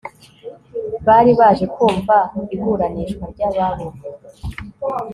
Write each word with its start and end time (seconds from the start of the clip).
bari 1.07 1.31
baje 1.39 1.65
kumva 1.75 2.15
iburanishwa 2.55 3.23
ryababo 3.33 3.85